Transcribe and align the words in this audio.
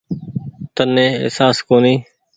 تني 0.75 1.05
اهساس 1.25 1.55
ڪونيٚ۔ 1.67 2.01